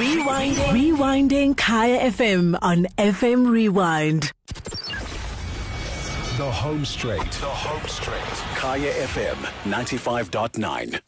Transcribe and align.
Rewinding. 0.00 0.72
Rewinding 0.72 1.56
Kaya 1.58 2.10
FM 2.10 2.58
on 2.62 2.86
FM 2.96 3.50
Rewind. 3.50 4.32
The 6.38 6.50
Home 6.50 6.86
Straight. 6.86 7.20
The 7.32 7.44
Home 7.44 7.86
Straight. 7.86 8.32
Kaya 8.56 8.90
FM 8.92 9.36
95.9. 9.64 11.00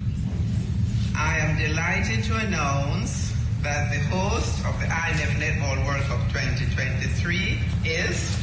I 1.16 1.38
am 1.38 1.56
delighted 1.56 2.22
to 2.24 2.36
announce 2.36 3.32
that 3.62 3.90
the 3.90 4.00
host 4.14 4.58
of 4.66 4.79
the 4.79 4.84
INF 4.84 5.40
Netball 5.40 5.86
World 5.86 6.02
Cup 6.02 6.29
2023 6.29 7.61
is 7.86 8.36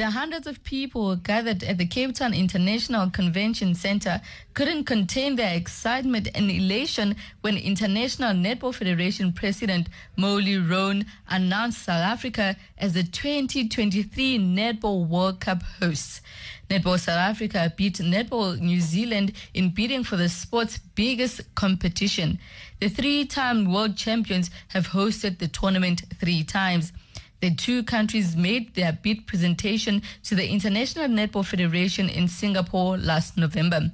The 0.00 0.12
hundreds 0.12 0.46
of 0.46 0.64
people 0.64 1.14
gathered 1.14 1.62
at 1.62 1.76
the 1.76 1.84
Cape 1.84 2.14
Town 2.14 2.32
International 2.32 3.10
Convention 3.10 3.74
Center 3.74 4.22
couldn't 4.54 4.84
contain 4.84 5.36
their 5.36 5.54
excitement 5.54 6.26
and 6.34 6.50
elation 6.50 7.16
when 7.42 7.58
International 7.58 8.32
Netball 8.32 8.74
Federation 8.74 9.34
President 9.34 9.90
Molly 10.16 10.56
Rhone 10.56 11.04
announced 11.28 11.82
South 11.82 12.02
Africa 12.02 12.56
as 12.78 12.94
the 12.94 13.02
2023 13.02 14.38
Netball 14.38 15.06
World 15.06 15.38
Cup 15.40 15.62
hosts. 15.82 16.22
Netball 16.70 16.98
South 16.98 17.18
Africa 17.18 17.70
beat 17.76 17.96
Netball 17.96 18.58
New 18.58 18.80
Zealand 18.80 19.34
in 19.52 19.68
bidding 19.68 20.02
for 20.02 20.16
the 20.16 20.30
sport's 20.30 20.78
biggest 20.78 21.42
competition. 21.56 22.38
The 22.80 22.88
three 22.88 23.26
time 23.26 23.70
world 23.70 23.98
champions 23.98 24.50
have 24.68 24.88
hosted 24.88 25.40
the 25.40 25.48
tournament 25.48 26.04
three 26.18 26.42
times. 26.42 26.94
The 27.40 27.54
two 27.54 27.82
countries 27.84 28.36
made 28.36 28.74
their 28.74 28.92
bid 28.92 29.26
presentation 29.26 30.02
to 30.24 30.34
the 30.34 30.46
International 30.50 31.08
Netball 31.08 31.46
Federation 31.46 32.10
in 32.10 32.28
Singapore 32.28 32.98
last 32.98 33.38
November. 33.38 33.92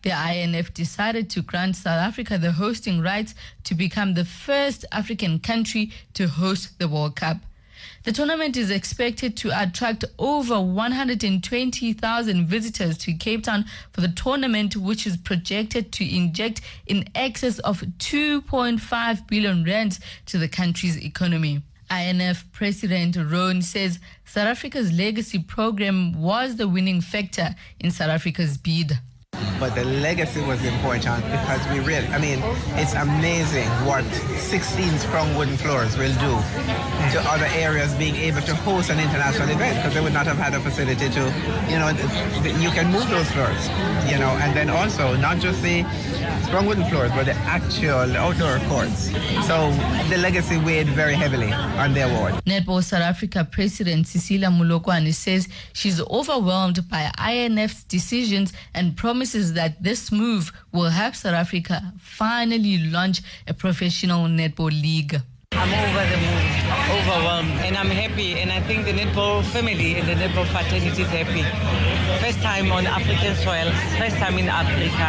The 0.00 0.12
INF 0.12 0.72
decided 0.72 1.28
to 1.30 1.42
grant 1.42 1.76
South 1.76 2.00
Africa 2.00 2.38
the 2.38 2.52
hosting 2.52 3.02
rights 3.02 3.34
to 3.64 3.74
become 3.74 4.14
the 4.14 4.24
first 4.24 4.86
African 4.92 5.40
country 5.40 5.92
to 6.14 6.26
host 6.26 6.78
the 6.78 6.88
World 6.88 7.16
Cup. 7.16 7.38
The 8.04 8.12
tournament 8.12 8.56
is 8.56 8.70
expected 8.70 9.36
to 9.38 9.50
attract 9.62 10.06
over 10.18 10.58
120,000 10.58 12.46
visitors 12.46 12.96
to 12.98 13.12
Cape 13.12 13.42
Town 13.42 13.66
for 13.92 14.00
the 14.00 14.08
tournament, 14.08 14.74
which 14.74 15.06
is 15.06 15.18
projected 15.18 15.92
to 15.92 16.16
inject 16.16 16.62
in 16.86 17.08
excess 17.14 17.58
of 17.58 17.82
2.5 17.98 19.26
billion 19.26 19.64
rands 19.64 20.00
to 20.26 20.38
the 20.38 20.48
country's 20.48 20.96
economy. 20.96 21.62
INF 21.90 22.50
President 22.52 23.16
Rhone 23.16 23.62
says 23.62 23.98
South 24.24 24.46
Africa's 24.48 24.92
legacy 24.92 25.38
program 25.38 26.20
was 26.20 26.56
the 26.56 26.68
winning 26.68 27.00
factor 27.00 27.54
in 27.80 27.90
South 27.90 28.10
Africa's 28.10 28.56
bid. 28.56 28.98
but 29.60 29.74
the 29.74 29.84
legacy 29.84 30.40
was 30.42 30.62
important 30.64 31.24
because 31.24 31.66
we 31.68 31.78
really, 31.80 32.06
I 32.08 32.18
mean, 32.18 32.40
it's 32.76 32.94
amazing 32.94 33.68
what 33.88 34.04
16 34.36 34.98
strong 34.98 35.34
wooden 35.36 35.56
floors 35.56 35.96
will 35.96 36.12
do 36.20 36.32
to 37.12 37.18
other 37.24 37.48
areas 37.56 37.94
being 37.94 38.16
able 38.16 38.40
to 38.42 38.54
host 38.54 38.90
an 38.90 38.98
international 39.00 39.48
event 39.48 39.76
because 39.76 39.94
they 39.94 40.00
would 40.00 40.12
not 40.12 40.26
have 40.26 40.36
had 40.36 40.52
a 40.54 40.60
facility 40.60 41.08
to, 41.08 41.22
you 41.72 41.78
know, 41.78 41.88
you 42.60 42.70
can 42.70 42.90
move 42.92 43.08
those 43.08 43.30
floors, 43.30 43.68
you 44.10 44.18
know, 44.18 44.32
and 44.44 44.54
then 44.56 44.68
also 44.68 45.16
not 45.16 45.38
just 45.38 45.62
the 45.62 45.82
strong 46.44 46.66
wooden 46.66 46.84
floors, 46.86 47.10
but 47.12 47.26
the 47.26 47.34
actual 47.34 48.16
outdoor 48.16 48.58
courts. 48.68 49.10
So 49.46 49.70
the 50.08 50.18
legacy 50.18 50.58
weighed 50.58 50.88
very 50.88 51.14
heavily 51.14 51.52
on 51.52 51.94
the 51.94 52.02
award. 52.02 52.34
Netball 52.44 52.82
South 52.82 53.02
Africa 53.02 53.46
President 53.50 54.06
Cecilia 54.06 54.48
Molokwane 54.48 55.12
says 55.14 55.48
she's 55.72 56.00
overwhelmed 56.00 56.88
by 56.88 57.10
INF's 57.18 57.84
decisions 57.84 58.52
and 58.74 58.96
promises 58.96 59.52
that 59.54 59.82
this 59.82 60.10
move 60.12 60.52
will 60.72 60.90
help 60.90 61.14
South 61.14 61.34
Africa 61.34 61.92
finally 61.98 62.78
launch 62.78 63.22
a 63.46 63.54
professional 63.54 64.26
netball 64.26 64.70
league. 64.70 65.20
I'm 65.52 65.72
over 65.72 66.10
the 66.10 66.16
moon, 66.16 66.65
overwhelmed, 66.90 67.50
and 67.66 67.76
I'm 67.76 67.90
happy. 67.90 68.38
And 68.40 68.50
I 68.52 68.60
think 68.60 68.84
the 68.84 68.92
netball 68.92 69.44
family 69.44 69.94
and 69.96 70.08
the 70.08 70.14
netball 70.14 70.46
fraternity 70.46 71.02
is 71.02 71.08
happy. 71.08 71.42
First 72.22 72.40
time 72.40 72.72
on 72.72 72.86
African 72.86 73.34
soil, 73.36 73.70
first 73.98 74.16
time 74.16 74.38
in 74.38 74.48
Africa, 74.48 75.08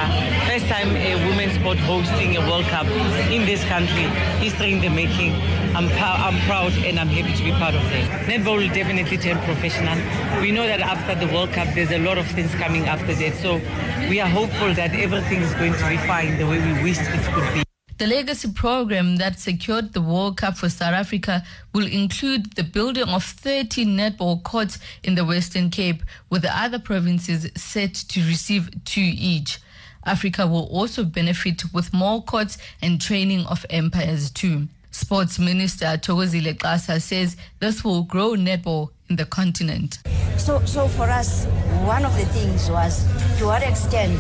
first 0.50 0.66
time 0.68 0.96
a 0.96 1.16
women's 1.30 1.60
sport 1.60 1.78
hosting 1.78 2.38
a 2.38 2.42
World 2.42 2.66
Cup 2.66 2.88
in 3.32 3.46
this 3.46 3.64
country. 3.66 4.08
History 4.44 4.74
in 4.74 4.82
the 4.82 4.90
making. 4.90 5.34
I'm, 5.76 5.88
I'm 5.94 6.40
proud 6.48 6.74
and 6.86 7.00
I'm 7.00 7.08
happy 7.08 7.34
to 7.38 7.44
be 7.44 7.52
part 7.52 7.76
of 7.76 7.84
it. 7.92 8.10
Netball 8.26 8.58
will 8.58 8.74
definitely 8.74 9.18
turn 9.18 9.38
professional. 9.46 9.98
We 10.42 10.52
know 10.52 10.66
that 10.66 10.80
after 10.80 11.14
the 11.14 11.32
World 11.32 11.52
Cup, 11.54 11.68
there's 11.76 11.92
a 11.92 12.00
lot 12.00 12.18
of 12.18 12.26
things 12.28 12.54
coming 12.56 12.88
after 12.88 13.14
that. 13.14 13.36
So 13.36 13.62
we 14.10 14.20
are 14.20 14.30
hopeful 14.30 14.74
that 14.74 14.94
everything 14.96 15.42
is 15.42 15.54
going 15.54 15.74
to 15.74 15.90
be 15.90 15.98
fine 15.98 16.38
the 16.38 16.48
way 16.48 16.60
we 16.60 16.84
wished 16.84 17.02
it 17.02 17.24
could 17.34 17.54
be. 17.54 17.67
The 17.98 18.06
legacy 18.06 18.52
program 18.52 19.16
that 19.16 19.40
secured 19.40 19.94
the 19.94 20.02
World 20.02 20.38
Cup 20.38 20.56
for 20.56 20.70
South 20.70 20.94
Africa 20.94 21.44
will 21.74 21.88
include 21.88 22.54
the 22.54 22.64
building 22.64 23.10
of 23.10 23.24
30 23.24 23.88
netball 23.88 24.44
courts 24.44 24.78
in 25.02 25.16
the 25.16 25.26
Western 25.26 25.72
Cape, 25.72 26.04
with 26.30 26.44
the 26.44 26.56
other 26.56 26.78
provinces 26.78 27.50
set 27.56 27.96
to 27.96 28.20
receive 28.22 28.70
two 28.86 29.02
each. 29.02 29.58
Africa 30.06 30.46
will 30.46 30.68
also 30.68 31.04
benefit 31.06 31.64
with 31.74 31.92
more 31.92 32.22
courts 32.22 32.60
and 32.84 33.02
training 33.02 33.48
of 33.48 33.66
umpires 33.72 34.30
too. 34.30 34.68
Sports 34.92 35.40
Minister 35.40 35.88
Tokozile 35.98 36.56
Xasa 36.56 37.02
says 37.02 37.36
this 37.60 37.84
will 37.84 38.04
grow 38.04 38.34
netball 38.34 38.92
in 39.10 39.16
the 39.16 39.26
continent. 39.26 39.98
So, 40.38 40.64
so 40.66 40.88
for 40.88 41.10
us, 41.10 41.46
one 41.86 42.06
of 42.06 42.16
the 42.16 42.26
things 42.26 42.70
was 42.70 43.04
to 43.40 43.46
what 43.46 43.64
extent 43.64 44.20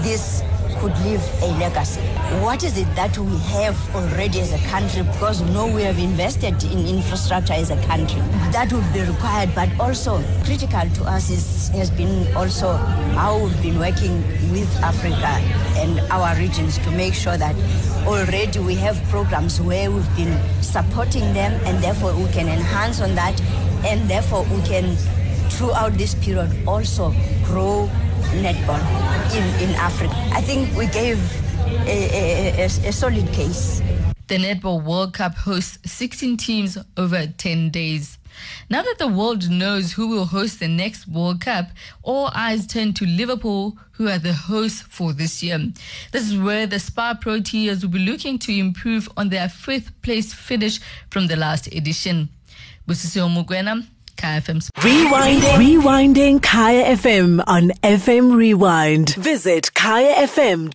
this 0.00 0.42
could 0.80 0.96
leave 1.00 1.22
a 1.42 1.46
legacy. 1.58 2.00
What 2.40 2.62
is 2.62 2.78
it 2.78 2.86
that 2.94 3.16
we 3.18 3.36
have 3.38 3.76
already 3.94 4.40
as 4.40 4.52
a 4.52 4.58
country? 4.68 5.02
Because 5.02 5.42
we 5.42 5.50
know 5.50 5.66
we 5.66 5.82
have 5.82 5.98
invested 5.98 6.62
in 6.64 6.86
infrastructure 6.86 7.54
as 7.54 7.70
a 7.70 7.80
country. 7.86 8.20
That 8.52 8.72
would 8.72 8.92
be 8.92 9.00
required, 9.00 9.54
but 9.54 9.68
also 9.80 10.22
critical 10.44 10.88
to 10.88 11.04
us 11.04 11.30
is, 11.30 11.68
has 11.70 11.90
been 11.90 12.34
also 12.36 12.72
how 13.18 13.38
we've 13.42 13.62
been 13.62 13.78
working 13.78 14.22
with 14.52 14.68
Africa 14.82 15.32
and 15.80 16.00
our 16.10 16.36
regions 16.36 16.78
to 16.78 16.90
make 16.92 17.14
sure 17.14 17.36
that 17.36 17.56
already 18.06 18.58
we 18.60 18.74
have 18.74 19.02
programs 19.10 19.60
where 19.60 19.90
we've 19.90 20.16
been 20.16 20.38
supporting 20.62 21.32
them 21.34 21.60
and 21.66 21.82
therefore 21.82 22.14
we 22.14 22.30
can 22.32 22.48
enhance 22.48 23.00
on 23.00 23.14
that 23.14 23.38
and 23.84 24.08
therefore 24.08 24.44
we 24.44 24.62
can 24.62 24.96
throughout 25.50 25.92
this 25.94 26.14
period 26.14 26.50
also 26.66 27.12
grow 27.44 27.90
netball 28.32 28.80
in, 29.34 29.68
in 29.68 29.74
Africa. 29.76 30.14
I 30.32 30.40
think 30.40 30.76
we 30.76 30.86
gave 30.86 31.18
a, 31.86 31.90
a, 31.90 32.62
a, 32.62 32.64
a 32.64 32.92
solid 32.92 33.26
case. 33.32 33.80
The 34.28 34.36
Netball 34.36 34.84
World 34.84 35.14
Cup 35.14 35.34
hosts 35.34 35.78
16 35.90 36.36
teams 36.36 36.76
over 36.96 37.26
10 37.26 37.70
days. 37.70 38.18
Now 38.70 38.82
that 38.82 38.96
the 38.98 39.08
world 39.08 39.48
knows 39.50 39.92
who 39.92 40.08
will 40.08 40.26
host 40.26 40.60
the 40.60 40.68
next 40.68 41.08
World 41.08 41.40
Cup, 41.40 41.66
all 42.02 42.30
eyes 42.34 42.66
turn 42.66 42.92
to 42.94 43.06
Liverpool, 43.06 43.78
who 43.92 44.08
are 44.08 44.18
the 44.18 44.34
hosts 44.34 44.82
for 44.82 45.12
this 45.12 45.42
year. 45.42 45.58
This 46.12 46.30
is 46.30 46.38
where 46.38 46.66
the 46.66 46.78
SPAR 46.78 47.14
Proteas 47.14 47.82
will 47.82 47.90
be 47.90 47.98
looking 47.98 48.38
to 48.40 48.52
improve 48.54 49.08
on 49.16 49.30
their 49.30 49.48
fifth 49.48 49.90
place 50.02 50.34
finish 50.34 50.78
from 51.10 51.26
the 51.26 51.36
last 51.36 51.66
edition. 51.68 52.28
Busisiwe 52.86 53.28
Mokoena, 53.28 53.86
KFM. 54.22 54.58
Rewinding. 54.86 55.56
Rewinding 55.62 56.42
Kaya 56.42 56.96
FM 56.96 57.40
on 57.46 57.70
FM 57.82 58.34
Rewind. 58.34 59.14
Visit 59.14 59.70
kayafm.co.za 59.74 60.74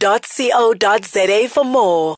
for 1.50 1.66
more. 1.66 2.12